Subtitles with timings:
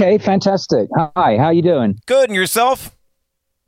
[0.00, 0.88] Okay, fantastic.
[0.96, 2.00] Hi, how you doing?
[2.06, 2.96] Good, and yourself?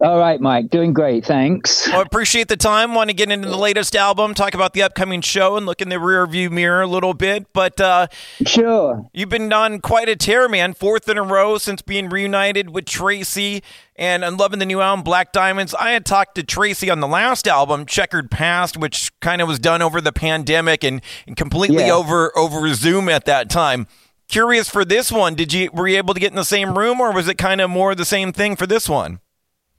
[0.01, 0.71] All right, Mike.
[0.71, 1.27] Doing great.
[1.27, 1.87] Thanks.
[1.89, 2.95] Well, I appreciate the time.
[2.95, 5.91] Want to get into the latest album, talk about the upcoming show, and look in
[5.91, 7.53] the rearview mirror a little bit.
[7.53, 8.07] But uh,
[8.47, 10.73] sure, you've been on quite a tear, man.
[10.73, 13.63] Fourth in a row since being reunited with Tracii,
[13.95, 15.75] and I'm loving the new album, Black Diamonds.
[15.75, 19.59] I had talked to Tracii on the last album, Checkered Past, which kind of was
[19.59, 21.93] done over the pandemic and, and completely yeah.
[21.93, 23.87] over over Zoom at that time.
[24.33, 27.03] Curious for this one, did you were you able to get in the same room,
[27.03, 29.21] or was it kind of more the same thing for this one?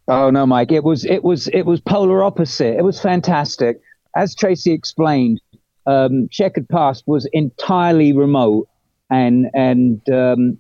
[0.07, 0.71] Oh no, Mike!
[0.71, 2.77] It was it was it was polar opposite.
[2.77, 3.81] It was fantastic.
[4.15, 5.41] As Tracii explained,
[5.87, 8.67] um, Checkered Past was entirely remote,
[9.09, 10.59] and and um,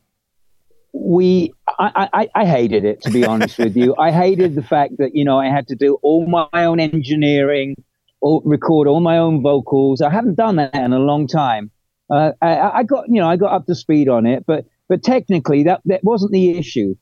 [0.91, 3.95] we I, I, I hated it to be honest with you.
[3.99, 7.75] I hated the fact that you know I had to do all my own engineering,
[8.21, 10.01] or record all my own vocals.
[10.01, 11.69] I haven't done that in a long time.
[12.13, 15.03] Uh, I, I got you know I got up to speed on it, but but
[15.03, 16.95] technically that that wasn't the issue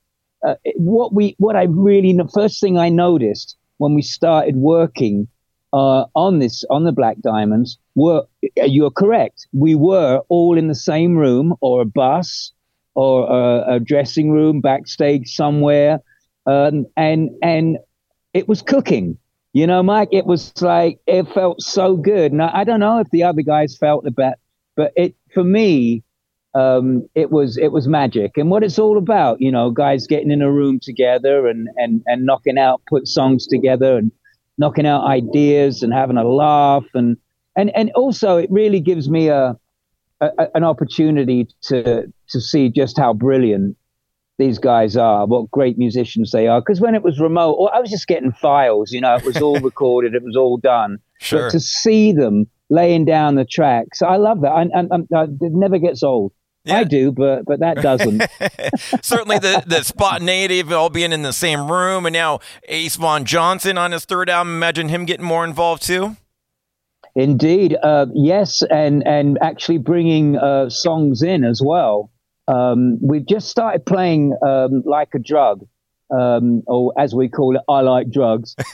[0.48, 5.28] uh, what we what I really the first thing I noticed when we started working
[5.74, 8.24] uh, on this on the Black Diamonds were
[8.58, 9.48] you're correct.
[9.54, 12.52] We were all in the same room or a bus
[12.96, 16.00] or a, a dressing room backstage somewhere,
[16.46, 17.78] um, and and
[18.34, 19.18] it was cooking.
[19.54, 22.32] You know, Mike, it was like it felt so good.
[22.32, 24.36] And I, I don't know if the other guys felt about,
[24.76, 26.04] but it for me
[26.54, 28.38] um, it was it was magic.
[28.38, 32.02] And what it's all about you know guys getting in a room together and and
[32.06, 34.12] and knocking out put songs together and
[34.58, 36.86] knocking out ideas and having a laugh.
[36.94, 37.18] And
[37.56, 39.58] and and also it really gives me a,
[40.20, 43.78] a an opportunity to to see just how brilliant
[44.38, 46.60] these guys are what great musicians they are.
[46.60, 49.60] Because when it was remote i was just getting files you know it was all
[49.62, 50.98] recorded it was all done.
[51.20, 51.44] Sure.
[51.44, 55.52] but to see them laying down the tracks i love that and, and, and it
[55.54, 56.34] never gets old
[56.64, 56.78] yeah.
[56.78, 58.22] I do, but but that doesn't.
[59.02, 63.26] Certainly, the the spontaneity of all being in the same room, and now Ace Von
[63.26, 64.54] Johnson on his third album.
[64.54, 66.18] Imagine him getting more involved too.
[67.16, 72.12] Indeed, uh, yes, and and actually bringing uh, songs in as well.
[72.48, 75.66] Um, we've just started playing um, like a drug,
[76.12, 78.56] um, or as we call it, I like drugs.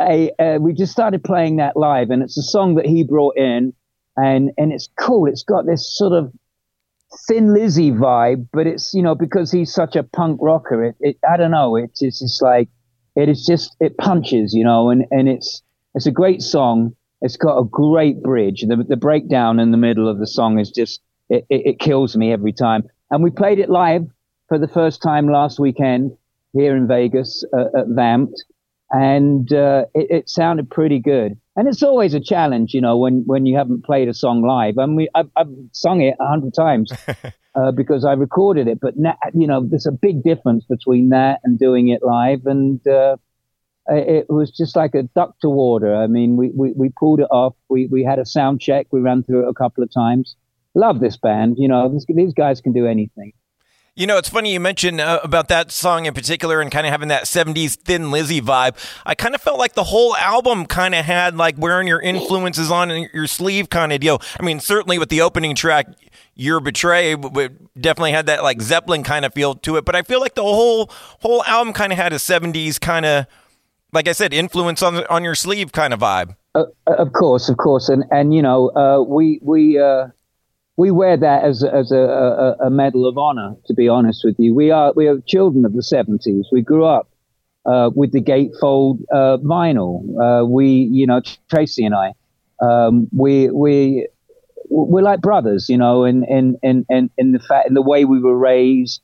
[0.00, 3.36] A, uh, we just started playing that live, and it's a song that he brought
[3.36, 3.72] in,
[4.16, 5.26] and and it's cool.
[5.26, 6.32] It's got this sort of
[7.28, 10.84] Thin Lizzy vibe, but it's you know because he's such a punk rocker.
[10.84, 11.76] It, it I don't know.
[11.76, 12.68] It's it's just like
[13.16, 15.62] it is just it punches, you know, and and it's
[15.94, 16.96] it's a great song.
[17.20, 18.64] It's got a great bridge.
[18.66, 22.16] The the breakdown in the middle of the song is just it, it, it kills
[22.16, 22.84] me every time.
[23.10, 24.06] And we played it live
[24.48, 26.16] for the first time last weekend
[26.52, 28.44] here in Vegas uh, at Vamped,
[28.92, 33.24] and uh, it, it sounded pretty good and it's always a challenge, you know, when
[33.26, 34.78] when you haven't played a song live.
[34.78, 36.90] I mean, I've, I've sung it a hundred times
[37.54, 41.40] uh, because I recorded it, but na- you know, there's a big difference between that
[41.44, 43.16] and doing it live, and uh,
[43.88, 45.94] it was just like a duck to water.
[45.94, 47.54] I mean, we, we we pulled it off.
[47.68, 48.86] We we had a sound check.
[48.90, 50.36] We ran through it a couple of times.
[50.74, 51.56] Love this band.
[51.58, 53.34] You know, this, these guys can do anything.
[53.94, 56.92] You know, it's funny you mentioned uh, about that song in particular and kind of
[56.92, 58.74] having that 70s Thin Lizzy vibe.
[59.04, 62.70] I kind of felt like the whole album kind of had like wearing your influences
[62.70, 64.22] on your sleeve kind of deal.
[64.40, 65.88] I mean, certainly with the opening track,
[66.34, 67.16] You Betray,
[67.78, 69.84] definitely had that like Zeppelin kind of feel to it.
[69.84, 73.26] But I feel like the whole whole album kind of had a 70s kind of,
[73.92, 76.36] like I said, influence on on your sleeve kind of vibe.
[76.54, 77.90] Uh, of course, of course.
[77.90, 80.08] And, and you know, uh, we, we, uh
[80.76, 83.54] we wear that as as a, a, a, medal of honor.
[83.66, 86.46] To be honest with you, we are we are children of the seventies.
[86.50, 87.10] We grew up
[87.66, 90.02] uh, with the gatefold uh, vinyl.
[90.20, 92.12] Uh, we, you know, Tracii and I,
[92.60, 94.08] um, we we
[94.68, 98.04] we're like brothers, you know, in in in in, in the fact in the way
[98.04, 99.02] we were raised.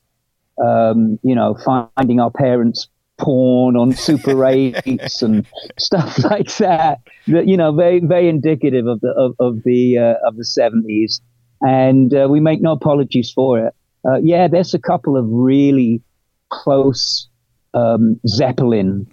[0.61, 1.57] Um, you know,
[1.95, 5.45] finding our parents porn on Super 8s and
[5.77, 6.99] stuff like that.
[7.27, 11.21] That you know, very very indicative of the of, of the uh, of the seventies
[11.61, 13.73] and uh, we make no apologies for it.
[14.07, 16.01] Uh, yeah, there's a couple of really
[16.49, 17.27] close
[17.73, 19.07] um, Zeppelin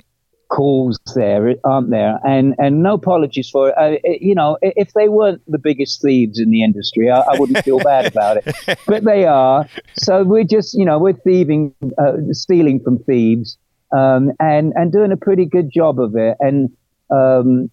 [0.48, 2.18] calls there, aren't there?
[2.24, 4.00] And and no apologies for it.
[4.04, 4.22] It.
[4.22, 7.78] You know, if they weren't the biggest thieves in the industry, I, I wouldn't feel
[7.78, 8.78] bad about it.
[8.86, 9.68] But they are.
[9.98, 13.58] So we're just, you know, we're thieving, uh, stealing from thieves,
[13.96, 16.36] um, and and doing a pretty good job of it.
[16.40, 16.70] And
[17.10, 17.70] um,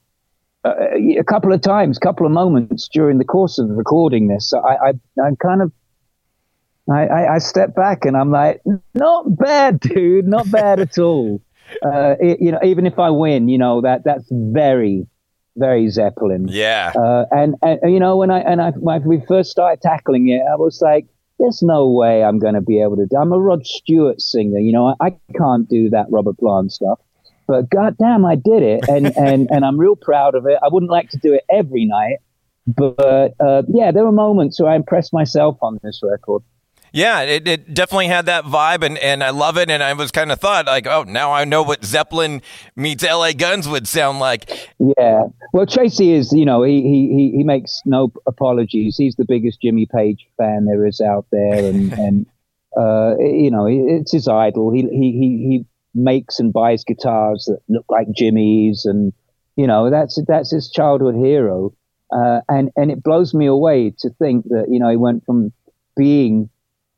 [0.65, 0.73] uh,
[1.19, 4.87] a couple of times, a couple of moments during the course of recording this, I,
[4.87, 4.89] I,
[5.21, 5.71] I kind of,
[6.89, 8.61] I, I, I step back and I'm like,
[8.93, 11.41] not bad, dude, not bad at all.
[11.81, 15.07] Uh, it, you know, even if I win, you know that that's very,
[15.55, 16.47] very Zeppelin.
[16.47, 16.91] Yeah.
[16.95, 20.41] Uh, and and you know when I and I when we first started tackling it,
[20.41, 21.07] I was like,
[21.39, 23.17] there's no way I'm going to be able to do.
[23.17, 24.95] I'm a Rod Stewart singer, you know.
[24.99, 26.99] I, I can't do that Robert Plant stuff,
[27.47, 30.57] but goddamn, I did it, and and and I'm real proud of it.
[30.63, 32.17] I wouldn't like to do it every night,
[32.67, 36.43] but uh, yeah, there were moments where I impressed myself on this record.
[36.95, 39.71] Yeah, it, it definitely had that vibe, and, and I love it.
[39.71, 42.43] And I was kind of thought like, oh, now I know what Zeppelin
[42.75, 43.33] meets L.A.
[43.33, 44.69] Guns would sound like.
[44.77, 45.23] Yeah,
[45.53, 48.95] well, Tracii is, you know, he he he makes no apologies.
[48.95, 52.25] He's the biggest Jimmy Page fan there is out there, and and
[52.77, 54.71] uh, you know, it's his idol.
[54.71, 59.13] He he he he makes and buys guitars that look like Jimmy's, and
[59.55, 61.73] you know, that's that's his childhood hero.
[62.11, 65.51] Uh, and and it blows me away to think that you know he went from
[65.97, 66.49] being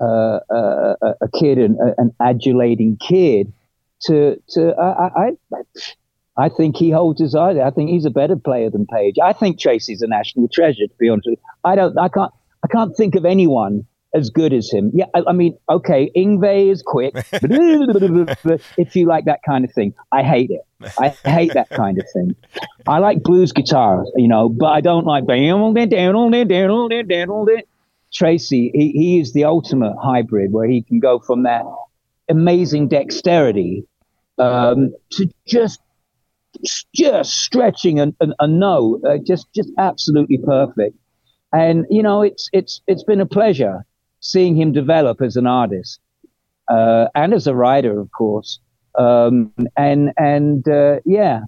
[0.01, 3.53] uh, a, a, kid and an adulating kid
[4.01, 5.62] to to I, I
[6.38, 7.62] I think he holds his eye.
[7.62, 9.15] I think he's a better player than Page.
[9.24, 10.88] I think Tracii's a national treasure.
[10.88, 11.98] To be honest with you, I don't.
[11.98, 12.31] I can't.
[12.63, 14.91] I can't think of anyone as good as him.
[14.94, 17.13] Yeah, I, I mean, okay, Yngwie is quick.
[18.77, 20.62] if you like that kind of thing, I hate it.
[20.97, 22.35] I hate that kind of thing.
[22.88, 25.25] I like blues guitar, you know, but I don't like
[28.13, 31.65] Tracii, he, he is the ultimate hybrid where he can go from that
[32.29, 33.85] amazing dexterity
[34.38, 35.81] um, to just
[36.94, 40.95] just stretching a, a, a no, uh, just just absolutely perfect.
[41.51, 43.85] And you know, it's it's it's been a pleasure
[44.19, 46.00] seeing him develop as an artist
[46.67, 48.59] uh, and as a writer, of course.
[48.97, 51.41] Um, and and uh, yeah,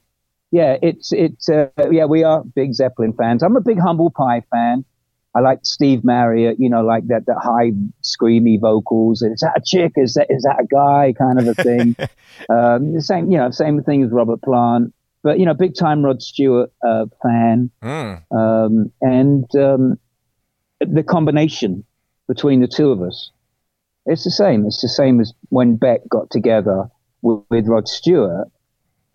[0.51, 3.43] yeah, it's it's uh, yeah, we are big Zeppelin fans.
[3.43, 4.85] I'm a big Humble Pie fan.
[5.35, 7.71] I like Steve Marriott, you know, like that, that high
[8.01, 9.21] screamy vocals.
[9.21, 9.91] Is that a chick?
[9.95, 11.13] Is that is that a guy?
[11.17, 11.95] Kind of a thing.
[12.49, 14.93] um, the same, you know, same thing as Robert Plant.
[15.23, 18.21] But you know, big time Rod Stewart uh, fan, mm.
[18.31, 19.99] um, and um,
[20.79, 21.83] the combination
[22.27, 23.31] between the two of us,
[24.05, 24.65] it's the same.
[24.65, 26.89] It's the same as when Beck got together
[27.21, 28.47] with, with Rod Stewart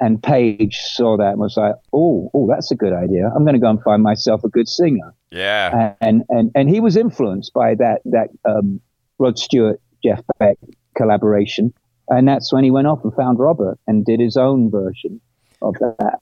[0.01, 3.31] and Page saw that and was like, "Oh, oh, that's a good idea.
[3.35, 5.95] I'm going to go and find myself a good singer." Yeah.
[6.01, 8.81] And and and he was influenced by that that um,
[9.19, 10.59] Rod Stewart Jeff Beck
[10.97, 11.73] collaboration,
[12.09, 15.21] and that's when he went off and found Robert and did his own version
[15.63, 16.19] of that.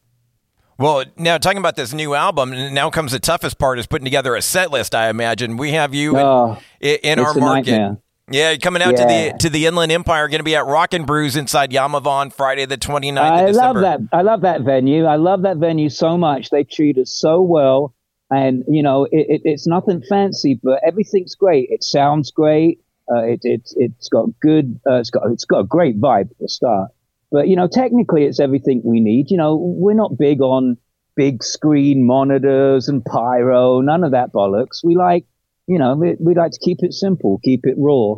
[0.81, 4.35] Well, now talking about this new album, now comes the toughest part is putting together
[4.35, 4.95] a set list.
[4.95, 7.73] I imagine we have you in, oh, in our market.
[7.73, 7.99] Nightmare.
[8.31, 8.97] Yeah, coming out yeah.
[8.97, 12.07] to the to the Inland Empire, going to be at Rock and Brews inside Yaamava
[12.07, 14.01] on Friday the 29th I love that.
[14.13, 15.05] I love that venue.
[15.05, 16.49] I love that venue so much.
[16.49, 17.95] They treat us so well.
[18.31, 21.69] And, you know, it, it, it's nothing fancy, but everything's great.
[21.71, 22.81] It sounds great.
[23.13, 26.39] Uh, it, it, it's got good, uh, it's got, it's got a great vibe at
[26.39, 26.93] the start.
[27.31, 29.31] But, you know, technically it's everything we need.
[29.31, 30.77] You know, we're not big on
[31.17, 34.83] big screen monitors and pyro, none of that bollocks.
[34.83, 35.27] We like
[35.71, 38.17] you know, we, we like to keep it simple, keep it raw.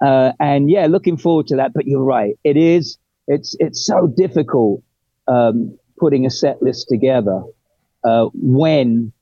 [0.00, 1.74] Uh, and yeah, looking forward to that.
[1.74, 2.34] But you're right.
[2.44, 2.96] It is,
[3.28, 4.82] it's, it's so difficult,
[5.28, 7.42] um, putting a set list together,
[8.04, 9.12] uh, when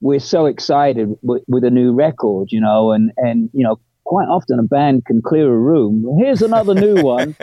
[0.00, 3.80] we're so excited with, with, a new record, you know, and, and, you know,
[4.12, 6.18] quite often a band can clear a room.
[6.22, 7.34] Here's another new one.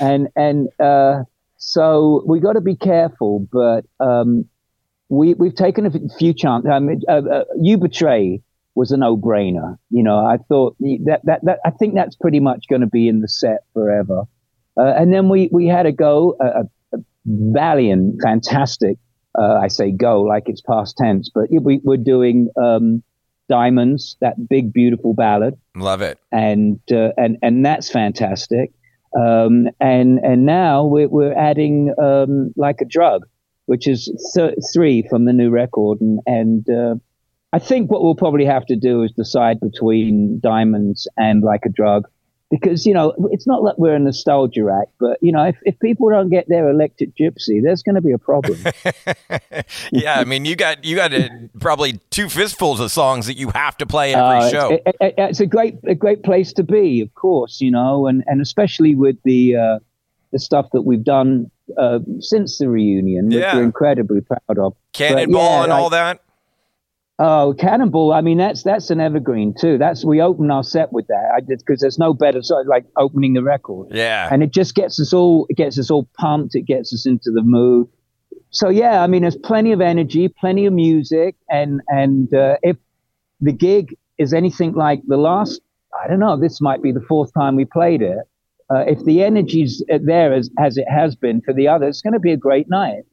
[0.00, 1.22] and, and, uh,
[1.56, 4.46] so we got to be careful, but, um,
[5.08, 6.68] we, we've taken a few chances.
[7.08, 8.42] Uh, uh, you betray
[8.74, 9.78] was a no-brainer.
[9.88, 13.06] You know, I thought that that, that I think that's pretty much going to be
[13.06, 14.24] in the set forever.
[14.76, 18.98] Uh, and then we we had a go, a, a valiant, fantastic.
[19.38, 23.04] Uh, I say go like it's past tense, but we, we're doing um,
[23.48, 25.56] Diamonds, that big beautiful ballad.
[25.74, 28.72] Love it, and uh, and and that's fantastic.
[29.16, 33.26] Um, and and now we're we're adding um, like a drug,
[33.66, 36.96] which is th- three from the new record, and and uh,
[37.52, 41.70] I think what we'll probably have to do is decide between diamonds and like a
[41.70, 42.08] drug.
[42.48, 45.76] Because, you know, it's not like we're a nostalgia act, but, you know, if, if
[45.80, 48.58] people don't get their electric gypsy, there's going to be a problem.
[49.92, 53.50] yeah, I mean, you got you got a, probably two fistfuls of songs that you
[53.50, 54.68] have to play every uh, show.
[54.70, 58.22] It, it, it's a great a great place to be, of course, you know, and,
[58.28, 59.78] and especially with the uh,
[60.30, 63.56] the stuff that we've done uh, since the reunion, which yeah.
[63.56, 64.76] we're incredibly proud of.
[64.92, 66.20] Cannonball yeah, and like, all that.
[67.18, 68.12] Oh, Cannonball!
[68.12, 69.78] I mean, that's that's an evergreen too.
[69.78, 73.32] That's we open our set with that because there's no better sort of like opening
[73.32, 73.88] the record.
[73.90, 75.46] Yeah, and it just gets us all.
[75.48, 76.54] It gets us all pumped.
[76.54, 77.88] It gets us into the mood.
[78.50, 82.76] So yeah, I mean, there's plenty of energy, plenty of music, and and uh, if
[83.40, 85.62] the gig is anything like the last,
[85.98, 86.38] I don't know.
[86.38, 88.18] This might be the fourth time we played it.
[88.68, 92.12] Uh, if the energy's there as as it has been for the others, it's going
[92.12, 93.04] to be a great night.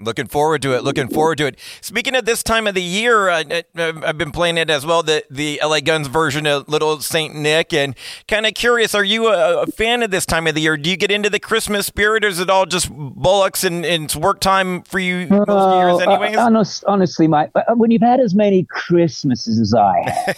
[0.00, 0.82] Looking forward to it.
[0.82, 1.58] Looking forward to it.
[1.80, 3.44] Speaking of this time of the year, uh,
[3.76, 5.02] uh I've been playing it as well.
[5.02, 7.94] The the LA Guns version of Little Saint Nick, and
[8.26, 8.94] kind of curious.
[8.94, 10.76] Are you a, a, fan of this time of the year?
[10.76, 14.04] Do you get into the Christmas spirit, or is it all just bullocks and, and
[14.04, 16.36] it's work time for you most uh, years, anyways?
[16.36, 20.34] Uh, honest, honestly, Mike, uh, when you've had as many Christmases as I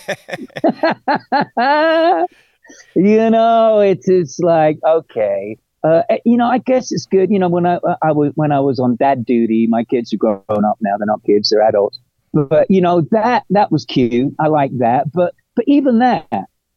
[1.54, 2.26] have,
[2.94, 7.30] you know, it's it's like okay uh, eh, you know, I guess it's good.
[7.30, 10.16] You know, when I, I was when I was on dad duty, my kids are
[10.16, 11.98] grown up now; they're not kids; they're adults.
[12.32, 14.34] But you know that that was cute.
[14.38, 15.12] I like that.
[15.12, 16.26] But but even that,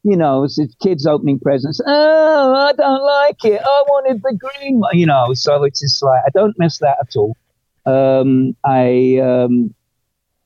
[0.03, 1.79] you know, it's, it's kids opening presents.
[1.85, 3.61] Oh, I don't like it.
[3.61, 4.97] I wanted the green one.
[4.97, 7.37] You know, so it's just like I don't miss that at all.
[7.85, 9.73] Um, I um,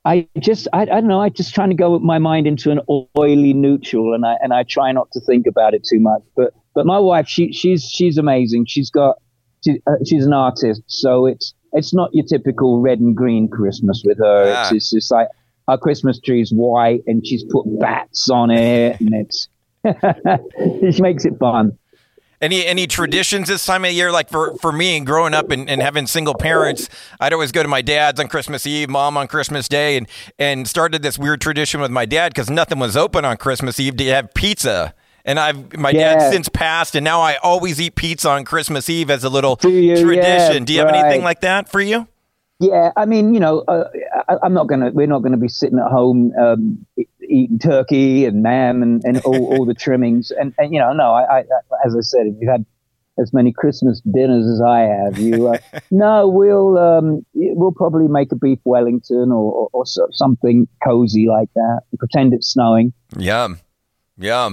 [0.03, 1.21] I just I, I don't know.
[1.21, 2.81] I just trying to go with my mind into an
[3.17, 6.23] oily neutral, and I and I try not to think about it too much.
[6.35, 8.65] But but my wife, she she's she's amazing.
[8.65, 9.17] She's got
[9.63, 14.01] she, uh, she's an artist, so it's it's not your typical red and green Christmas
[14.05, 14.61] with her.
[14.61, 15.27] It's, it's just like
[15.67, 19.49] our Christmas tree is white, and she's put bats on it, and it's
[20.95, 21.77] she makes it fun.
[22.41, 24.11] Any any traditions this time of year?
[24.11, 26.87] Like for, for me growing up and, and having single parents,
[27.19, 30.07] I'd always go to my dad's on Christmas Eve, mom on Christmas Day, and
[30.37, 33.97] and started this weird tradition with my dad because nothing was open on Christmas Eve
[33.97, 34.93] to have pizza.
[35.29, 36.15] And I've my yeah.
[36.15, 39.57] dad since passed, and now I always eat pizza on Christmas Eve as a little
[39.57, 40.09] tradition.
[40.09, 41.05] Yeah, Do you have right.
[41.05, 42.07] anything like that for you?
[42.59, 43.83] Yeah, I mean, you know, uh,
[44.27, 44.89] I, am not gonna.
[44.91, 46.83] We're not gonna be sitting at home um,
[47.29, 50.31] eating turkey and lamb and, and all, all the trimmings.
[50.31, 51.43] And, and you know, no, I, I,
[51.85, 52.65] as I said, if you've had
[53.21, 55.59] as many Christmas dinners as I have, you uh,
[55.91, 61.49] no, we'll um, we'll probably make a beef Wellington or, or, or something cozy like
[61.53, 61.81] that.
[61.99, 62.93] Pretend it's snowing.
[63.15, 63.59] Yum.
[64.19, 64.49] Yeah.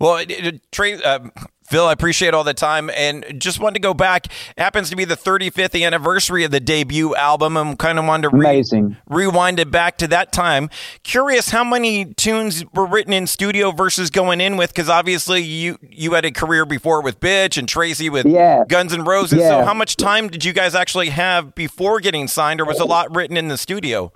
[0.00, 0.24] Well,
[0.70, 1.28] Trey, uh,
[1.68, 4.26] Phil, I appreciate all the time and just wanted to go back.
[4.26, 7.58] It happens to be the 35th anniversary of the debut album.
[7.58, 8.96] I'm kind of wanted to re- Amazing.
[9.06, 10.70] rewind it back to that time.
[11.02, 15.76] Curious how many tunes were written in studio versus going in with, because obviously you
[15.82, 18.64] you had a career before with Bitch and Tracii with yeah.
[18.66, 19.40] Guns N' Roses.
[19.40, 19.60] Yeah.
[19.60, 22.86] So how much time did you guys actually have before getting signed, or was a
[22.86, 24.10] lot written in the studio?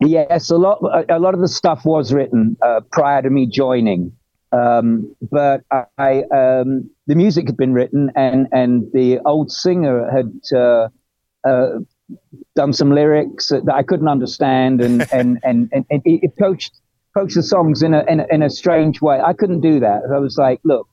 [0.00, 0.78] Yes, a lot.
[1.10, 4.15] A lot of the stuff was written uh, prior to me joining.
[4.52, 10.32] Um, but I, um, the music had been written, and and the old singer had
[10.56, 10.88] uh,
[11.46, 11.78] uh,
[12.54, 17.34] done some lyrics that I couldn't understand, and and and, and, and it approached approached
[17.34, 19.20] the songs in a, in a in a strange way.
[19.20, 20.02] I couldn't do that.
[20.14, 20.88] I was like, look,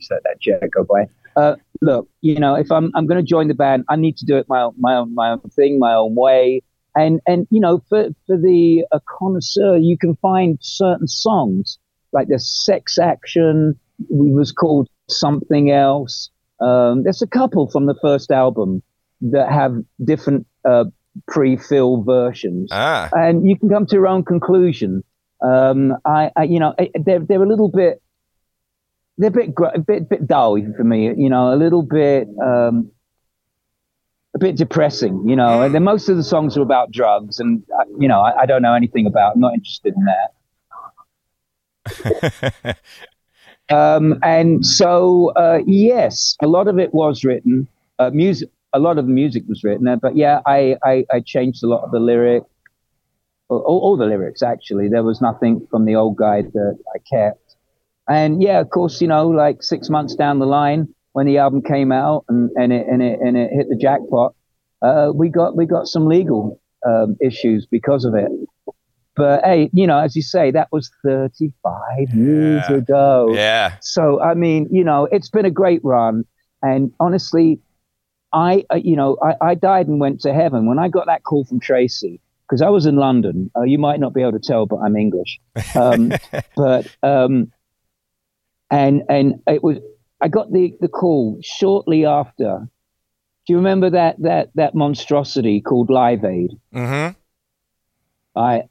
[0.00, 1.06] said that jerk, go by.
[1.40, 4.26] Uh, look, you know, if I'm I'm going to join the band, I need to
[4.26, 6.62] do it my own, my own my own thing, my own way.
[6.94, 11.78] And and you know, for for the a connoisseur, you can find certain songs
[12.12, 18.30] like there's sex action was called something else um, there's a couple from the first
[18.30, 18.82] album
[19.20, 19.74] that have
[20.04, 20.84] different uh,
[21.26, 23.08] pre-Phil versions ah.
[23.12, 25.02] and you can come to your own conclusion
[25.42, 26.74] um, I, I, you know
[27.04, 28.02] they're, they're a little bit
[29.18, 32.90] they're a bit, a bit, bit dull for me you know a little bit um,
[34.34, 35.62] a bit depressing, you know.
[35.62, 38.46] And then most of the songs are about drugs, and uh, you know, I, I,
[38.46, 39.34] don't know anything about.
[39.34, 40.34] I'm not interested in that.
[43.70, 47.68] um, and so, uh, yes, a lot of it was written.
[47.98, 51.62] Uh, music, a lot of the music was written, but yeah, I, I, I, changed
[51.62, 52.44] a lot of the lyric,
[53.48, 54.88] all, all, the lyrics actually.
[54.88, 57.56] There was nothing from the old guide that I kept.
[58.08, 61.62] And yeah, of course, you know, like six months down the line, when the album
[61.62, 64.34] came out and, and it and it and it hit the jackpot,
[64.82, 68.30] uh, we got we got some legal um, issues because of it.
[69.16, 71.52] But hey, you know, as you say, that was 35
[71.98, 72.14] yeah.
[72.14, 73.32] years ago.
[73.34, 73.76] Yeah.
[73.80, 76.24] So, I mean, you know, it's been a great run.
[76.62, 77.60] And honestly,
[78.32, 81.24] I, uh, you know, I, I, died and went to heaven when I got that
[81.24, 83.50] call from Tracii because I was in London.
[83.56, 85.40] Uh, you might not be able to tell, but I'm English.
[85.74, 86.12] Um,
[86.56, 87.52] but um,
[88.70, 89.78] and and it was
[90.20, 92.68] I got the the call shortly after.
[93.46, 96.52] Do you remember that that that monstrosity called Live Aid?
[96.74, 97.18] Mm-hmm.
[98.38, 98.62] I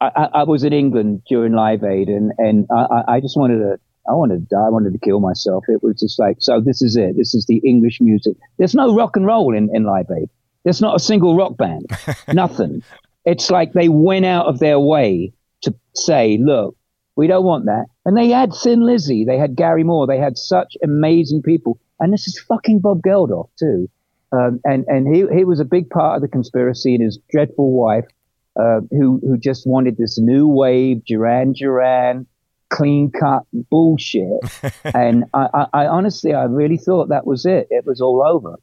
[0.00, 3.80] I, I, was in England during Live Aid, and and I, I just wanted to.
[4.08, 4.66] I wanted to die.
[4.66, 5.64] I wanted to kill myself.
[5.68, 7.16] It was just like, so this is it.
[7.16, 8.36] This is the English music.
[8.56, 10.30] There's no rock and roll in, in Live Aid.
[10.64, 11.90] There's not a single rock band.
[12.32, 12.82] Nothing.
[13.26, 16.74] It's like they went out of their way to say, look,
[17.16, 17.84] we don't want that.
[18.06, 19.26] And they had Thin Lizzy.
[19.26, 20.06] They had Gary Moore.
[20.06, 21.78] They had such amazing people.
[22.00, 23.90] And this is fucking Bob Geldof, too.
[24.32, 27.72] Um, and and he, he was a big part of the conspiracy and his dreadful
[27.72, 28.04] wife
[28.58, 32.26] uh, who who just wanted this new wave Duran Duran
[32.70, 34.40] clean cut bullshit.
[34.84, 37.66] and I, I, I, honestly, I really thought that was it.
[37.70, 38.56] It was all over.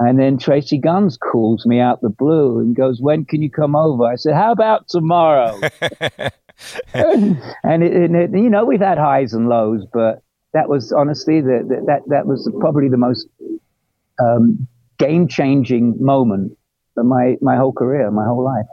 [0.00, 3.74] And then Tracii Guns calls me out the blue and goes, "When can you come
[3.74, 5.60] over?" I said, "How about tomorrow?"
[6.94, 10.22] and, it, and it, you know, we've had highs and lows, but
[10.54, 13.28] that was honestly the, the, that that was probably the most
[14.20, 14.66] um,
[14.98, 16.56] game changing moment
[16.96, 18.66] of my my whole career, my whole life.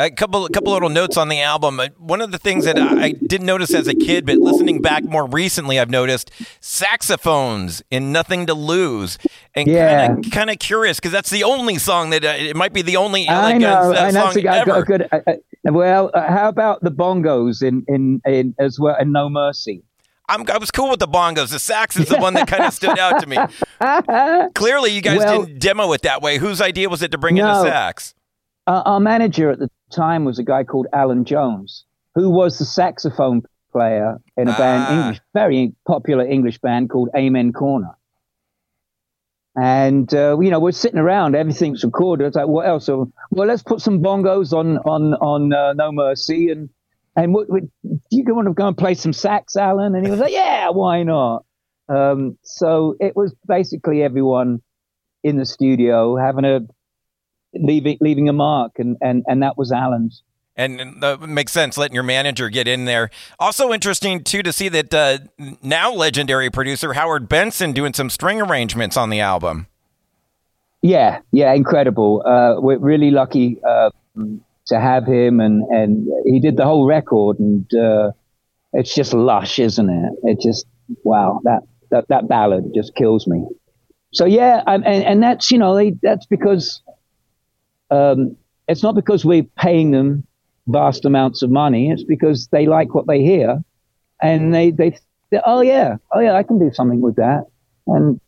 [0.00, 1.80] A couple, a couple little notes on the album.
[1.80, 5.02] Uh, one of the things that I didn't notice as a kid, but listening back
[5.02, 9.18] more recently, I've noticed saxophones in "Nothing to Lose,"
[9.56, 10.14] and yeah.
[10.30, 13.26] kind of, curious because that's the only song that uh, it might be the only
[13.26, 14.84] I like, know, uh, I know, song ever.
[14.84, 15.20] Good, uh,
[15.64, 19.82] well, uh, how about the bongos in in, in as well, and No Mercy?
[20.28, 21.50] I'm, i was cool with the bongos.
[21.50, 23.36] The sax is the one that kind of stood out to me.
[24.54, 26.38] Clearly, you guys well, didn't demo it that way.
[26.38, 28.14] Whose idea was it to bring no, in the sax?
[28.66, 32.64] Uh, our manager at the time was a guy called Alan Jones, who was the
[32.64, 33.42] saxophone
[33.72, 34.58] player in a ah.
[34.58, 37.96] band, English, very popular English band called Amen Corner.
[39.56, 42.26] And uh, you know, we're sitting around, everything's recorded.
[42.26, 42.86] It's like, what else?
[42.86, 46.68] So, well, let's put some bongos on on on uh, No Mercy, and
[47.16, 49.96] and what, what, do you want to go and play some sax, Alan?
[49.96, 51.44] And he was like, yeah, why not?
[51.88, 54.62] Um, so it was basically everyone
[55.24, 56.60] in the studio having a
[57.54, 60.22] leaving leaving a mark, and and and that was Alan's.
[60.56, 63.10] And that makes sense, letting your manager get in there.
[63.38, 65.18] Also interesting too to see that uh,
[65.62, 69.68] now legendary producer Howard Benson doing some string arrangements on the album.
[70.82, 72.22] Yeah, yeah, incredible.
[72.26, 73.90] Uh, we're really lucky uh,
[74.66, 78.10] to have him, and and he did the whole record, and uh,
[78.72, 80.12] it's just lush, isn't it?
[80.24, 80.66] It just
[81.04, 83.46] wow, that that that ballad just kills me.
[84.12, 86.82] So yeah, and and that's you know that's because
[87.90, 90.26] um, it's not because we're paying them
[90.66, 91.90] vast amounts of money.
[91.90, 93.62] It's because they like what they hear,
[94.22, 94.96] and they they,
[95.30, 97.46] they oh yeah, oh yeah, I can do something with that,
[97.86, 98.20] and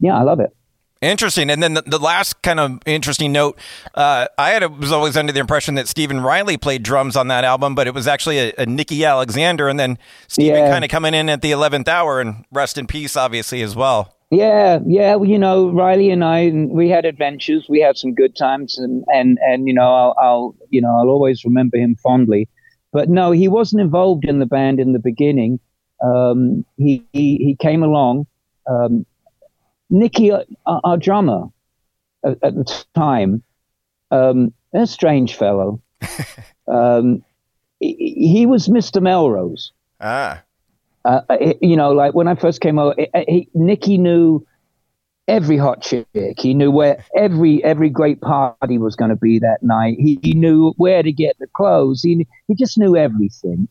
[0.00, 0.54] yeah, I love it.
[1.02, 1.50] Interesting.
[1.50, 3.58] And then the, the, last kind of interesting note,
[3.94, 7.28] uh, I had a, was always under the impression that Stephen Riley played drums on
[7.28, 10.70] that album, but it was actually a, a Nicky Alexander, and then Stephen yeah.
[10.70, 14.15] kind of coming in at the eleventh hour, and rest in peace, obviously as well.
[14.30, 15.14] Yeah, yeah.
[15.14, 17.66] Well, you know, Riley and I, we had adventures.
[17.68, 21.10] We had some good times, and and and you know, I'll, I'll you know, I'll
[21.10, 22.48] always remember him fondly.
[22.92, 25.60] But no, he wasn't involved in the band in the beginning.
[26.02, 28.26] Um, he, he he came along.
[28.68, 29.06] Um,
[29.90, 31.44] Nicky, our, uh, our drummer
[32.24, 33.44] at, at, the time,
[34.10, 35.80] um, a strange fellow.
[36.68, 37.24] um,
[37.78, 39.00] he, he was Mr.
[39.00, 39.72] Melrose.
[40.00, 40.42] Ah.
[41.06, 41.20] Uh,
[41.62, 42.94] you know, like when I first came over,
[43.28, 44.44] he, Nicky knew
[45.28, 46.06] every hot chick.
[46.36, 49.96] He knew where every every great party was going to be that night.
[50.00, 52.02] He, he, knew where to get the clothes.
[52.02, 53.68] He he just knew everything.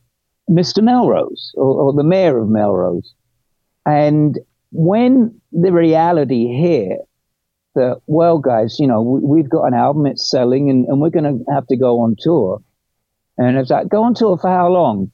[0.49, 0.81] Mr.
[0.81, 3.13] Melrose, or, or the mayor of Melrose,
[3.85, 4.39] and
[4.71, 6.99] when the reality hit
[7.75, 11.09] that, well, guys, you know, we, have got an album, it's selling, and, and we're
[11.09, 12.61] going to have to go on tour.
[13.37, 15.11] And it's like, go on tour for how long?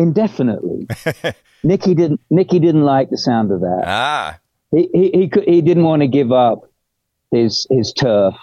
[0.00, 0.88] Indefinitely.
[1.62, 2.22] Nicky didn't.
[2.30, 3.82] Nicky didn't like the sound of that.
[3.86, 4.38] Ah.
[4.74, 6.70] He he he, could, he didn't want to give up
[7.30, 8.34] his his turf.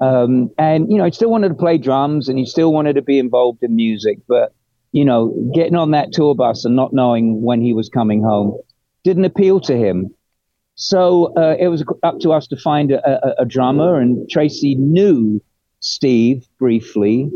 [0.00, 3.02] Um, and you know, he still wanted to play drums, and he still wanted to
[3.02, 4.18] be involved in music.
[4.26, 4.52] But
[4.90, 8.58] you know, getting on that tour bus and not knowing when he was coming home
[9.04, 10.12] didn't appeal to him.
[10.74, 14.76] So uh, it was up to us to find a, a, a drummer, and Tracii
[14.76, 15.40] knew
[15.78, 17.30] Steve briefly,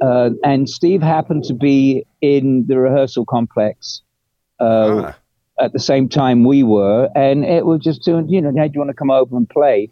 [0.00, 4.02] uh, and Steve happened to be in the rehearsal complex
[4.60, 5.18] uh, ah.
[5.60, 8.74] at the same time we were, and it was just to, you know, hey, do
[8.74, 9.90] you want to come over and play?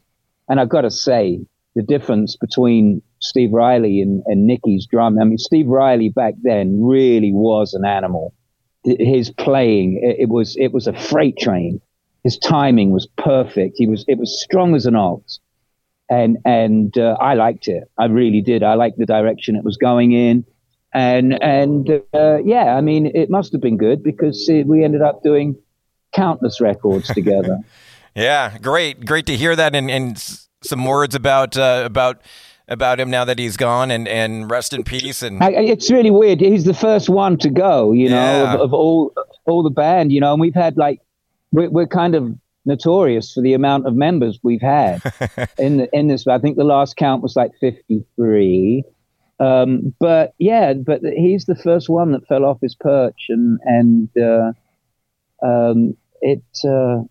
[0.48, 1.40] And I've got to say,
[1.76, 5.18] the difference between Steve Riley and, and Nicky's drum.
[5.20, 8.32] I mean, Steve Riley back then really was an animal.
[8.82, 11.80] His playing, it, it was it was a freight train.
[12.24, 13.74] His timing was perfect.
[13.76, 15.38] He was it was strong as an ox
[16.08, 17.90] and and uh, I liked it.
[17.98, 18.62] I really did.
[18.62, 20.44] I liked the direction it was going in,
[20.92, 25.02] and and uh, yeah, I mean, it must have been good because it, we ended
[25.02, 25.56] up doing
[26.14, 27.58] countless records together.
[28.14, 30.18] yeah, great, great to hear that, and, and
[30.62, 32.22] some words about uh, about
[32.68, 36.40] about him now that he's gone and, and rest in peace and it's really weird
[36.40, 38.54] he's the first one to go you know yeah.
[38.54, 39.12] of, of, all
[39.44, 41.00] all the band you know and we've had like
[41.52, 45.00] we're, we're kind of notorious for the amount of members we've had
[45.58, 46.26] in the, in this.
[46.26, 48.84] I think the last count was like fifty three.
[49.38, 54.08] Um, but yeah, but he's the first one that fell off his perch, and and
[54.16, 54.52] uh,
[55.46, 57.02] um, it uh,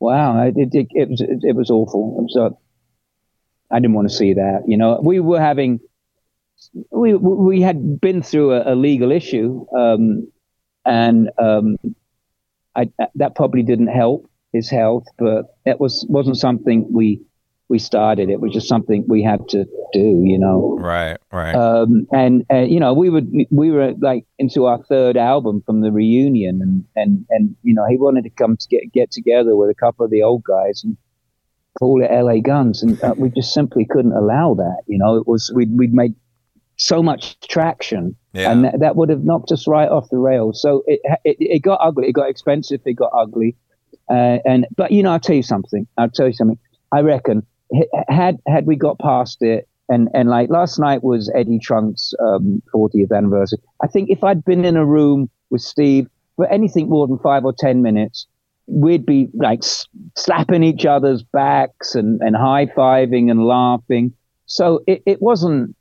[0.00, 2.16] wow, it, it, it, was it, it was awful.
[2.18, 4.62] It was, uh, I didn't want to see that.
[4.66, 5.80] You know, we were having
[6.90, 10.30] we we had been through a, a legal issue, um,
[10.84, 11.76] and um,
[12.76, 17.22] I, that probably didn't help his health, but that was wasn't something we
[17.68, 18.30] we started.
[18.30, 20.76] It was just something we had to do, you know.
[20.78, 21.54] Right, right.
[21.54, 25.80] Um, and uh, you know, we would we were like into our third album from
[25.80, 29.56] the reunion, and and and you know, he wanted to come to get get together
[29.56, 30.96] with a couple of the old guys and
[31.78, 34.82] call it LA Guns, and uh, we just simply couldn't allow that.
[34.86, 36.14] You know, it was we'd we'd made
[36.76, 38.50] so much traction, Yeah.
[38.52, 40.60] and that, that would have knocked us right off the rails.
[40.60, 42.08] So it it, it got ugly.
[42.08, 42.80] It got expensive.
[42.84, 43.56] It got ugly.
[44.10, 45.86] Uh, and but you know, I'll tell you something.
[45.98, 46.58] I'll tell you something.
[46.92, 47.44] I reckon
[48.08, 52.62] had had we got past it, and and like last night was Eddie Trunk's um,
[52.74, 53.58] 40th anniversary.
[53.82, 57.44] I think if I'd been in a room with Steve for anything more than five
[57.44, 58.26] or ten minutes,
[58.66, 59.86] we'd be like s-
[60.16, 64.12] slapping each other's backs and and high fiving and laughing.
[64.46, 65.74] So it, it wasn't.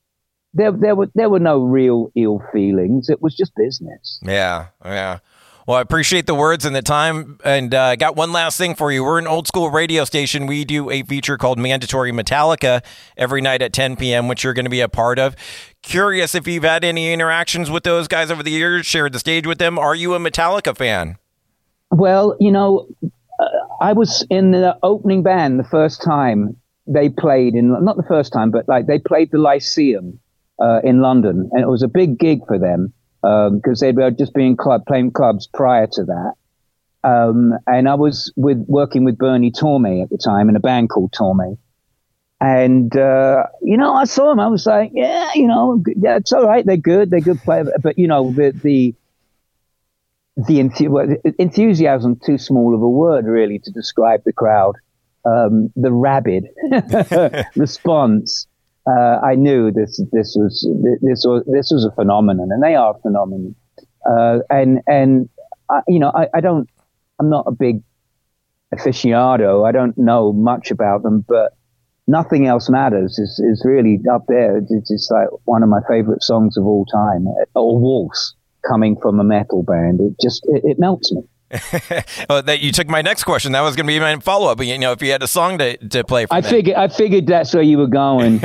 [0.56, 3.10] There, there were there were no real ill feelings.
[3.10, 4.20] It was just business.
[4.24, 5.20] Yeah, yeah.
[5.68, 7.40] Well, I appreciate the words and the time.
[7.44, 9.04] And uh, I got one last thing for you.
[9.04, 10.46] We're an old school radio station.
[10.46, 12.84] We do a feature called Mandatory Metallica
[13.18, 15.36] every night at 10 p.m., which you're going to be a part of.
[15.82, 19.48] Curious if you've had any interactions with those guys over the years, shared the stage
[19.48, 19.80] with them.
[19.80, 21.18] Are you a Metallica fan?
[21.90, 22.88] Well, you know,
[23.40, 23.46] uh,
[23.82, 28.32] I was in the opening band the first time they played in not the first
[28.32, 30.20] time, but like they played the Lyceum
[30.60, 34.34] uh, in London, and it was a big gig for them because they'd uh, just
[34.34, 36.34] been club playing clubs prior to that.
[37.04, 40.90] Um, and I was with working with Bernie Torme at the time in a band
[40.90, 41.58] called Torme.
[42.42, 44.40] And uh, you know, I saw him.
[44.40, 46.66] I was like, yeah, you know, yeah, it's all right.
[46.66, 47.10] They're good.
[47.10, 47.70] They're good players.
[47.82, 48.94] But you know, the the
[50.36, 54.76] the enthu- enthusiasm too small of a word really to describe the crowd.
[55.26, 56.50] Um, the rabid
[57.56, 58.48] response.
[58.88, 60.68] Uh, I knew this this was
[61.02, 63.56] this was this was a phenomenon, and they are a phenomenon.
[64.08, 65.30] Uh, and and
[65.70, 66.70] I, you know, I, I don't.
[67.20, 67.82] I'm not a big
[68.74, 69.68] aficionado.
[69.68, 71.54] I don't know much about them, but
[72.08, 73.18] nothing else matters.
[73.18, 74.58] is is really up there.
[74.58, 78.36] It's just like one of my favorite songs of all time, or waltz
[78.68, 80.00] coming from a metal band.
[80.02, 81.24] It just it, it melts me.
[82.30, 83.52] oh, that you took my next question.
[83.52, 84.64] That was going to be my follow up.
[84.64, 86.50] You know, if you had a song to, to play, I them.
[86.50, 88.42] figured I figured that's where you were going.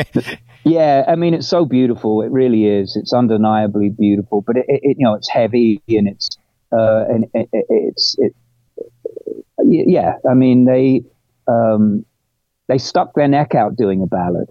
[0.64, 2.22] yeah, I mean it's so beautiful.
[2.22, 2.96] It really is.
[2.96, 4.42] It's undeniably beautiful.
[4.42, 6.30] But it, it you know it's heavy and it's
[6.72, 8.34] uh, and it, it's it.
[9.64, 11.04] Yeah, I mean they
[11.46, 12.04] um,
[12.66, 14.50] they stuck their neck out doing a ballad.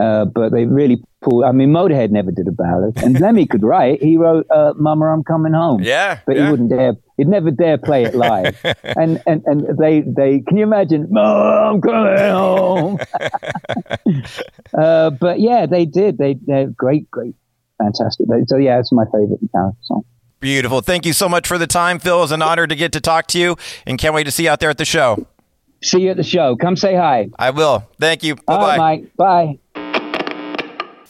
[0.00, 1.44] Uh, but they really pulled.
[1.44, 4.02] I mean, Motorhead never did a ballad, and Lemmy could write.
[4.02, 6.46] He wrote uh, "Mama, I'm Coming Home." Yeah, but yeah.
[6.46, 6.94] he wouldn't dare.
[7.18, 8.58] He'd never dare play it live.
[8.84, 11.08] and and and they they can you imagine?
[11.10, 12.98] Mama, I'm coming home.
[14.78, 16.16] uh, but yeah, they did.
[16.16, 17.34] They they're great, great,
[17.76, 18.26] fantastic.
[18.46, 19.40] So yeah, it's my favorite
[19.82, 20.04] song.
[20.40, 20.80] Beautiful.
[20.80, 22.16] Thank you so much for the time, Phil.
[22.16, 24.44] It was an honor to get to talk to you, and can't wait to see
[24.44, 25.26] you out there at the show.
[25.82, 26.56] See you at the show.
[26.56, 27.28] Come say hi.
[27.38, 27.86] I will.
[28.00, 28.36] Thank you.
[28.36, 28.56] Bye-bye.
[28.56, 29.16] right, Mike.
[29.16, 29.58] Bye.